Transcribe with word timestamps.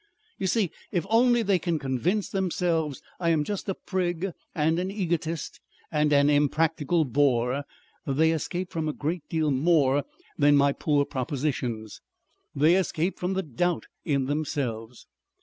You 0.39 0.47
see 0.47 0.71
if 0.91 1.05
only 1.11 1.43
they 1.43 1.59
can 1.59 1.77
convince 1.77 2.27
themselves 2.27 3.03
I 3.19 3.29
am 3.29 3.43
just 3.43 3.69
a 3.69 3.75
prig 3.75 4.31
and 4.55 4.79
an 4.79 4.89
egotist 4.89 5.59
and 5.91 6.11
an 6.11 6.27
impractical 6.27 7.05
bore, 7.05 7.65
they 8.07 8.31
escape 8.31 8.71
from 8.71 8.89
a 8.89 8.93
great 8.93 9.29
deal 9.29 9.51
more 9.51 10.03
than 10.39 10.57
my 10.57 10.73
poor 10.73 11.05
propositions. 11.05 12.01
They 12.55 12.73
escape 12.77 13.19
from 13.19 13.33
the 13.33 13.43
doubt 13.43 13.85
in 14.03 14.25
themselves. 14.25 15.05